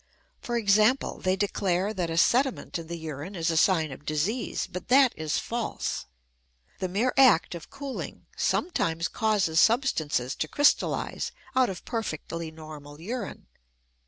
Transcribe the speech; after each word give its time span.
For 0.41 0.57
example, 0.57 1.19
they 1.19 1.35
declare 1.35 1.93
that 1.93 2.09
a 2.09 2.17
sediment 2.17 2.79
in 2.79 2.87
the 2.87 2.97
urine 2.97 3.35
is 3.35 3.51
a 3.51 3.55
sign 3.55 3.91
of 3.91 4.03
disease; 4.03 4.65
but 4.65 4.87
that 4.87 5.13
is 5.15 5.37
false. 5.37 6.07
The 6.79 6.89
mere 6.89 7.13
act 7.17 7.53
of 7.53 7.69
cooling 7.69 8.25
sometimes 8.35 9.07
causes 9.07 9.59
substances 9.59 10.33
to 10.37 10.47
crystallize 10.47 11.31
out 11.55 11.69
of 11.69 11.85
perfectly 11.85 12.49
normal 12.49 12.99
urine. 12.99 13.45